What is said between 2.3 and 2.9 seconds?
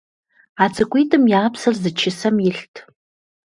илът.